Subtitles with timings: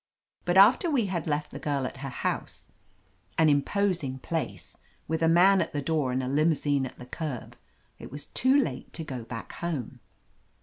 [0.45, 2.69] But after we had left the girl at her house—
[3.37, 4.75] an imposing place,
[5.07, 7.55] with a man at the door and a limousine at the curb—
[7.99, 9.99] it was too late to go back home.